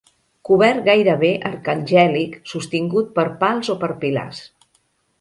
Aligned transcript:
Cobert 0.47 0.79
gairebé 0.87 1.29
arcangèlic 1.51 2.35
sostingut 2.55 3.15
per 3.21 3.29
pals 3.45 3.75
o 3.77 3.81
per 3.85 3.95
pilars. 4.05 4.45